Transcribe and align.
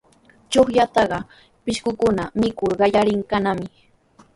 Chuqllataqa 0.51 1.19
pishqukuna 1.63 2.23
mikur 2.41 2.71
qallariykannami. 2.79 3.65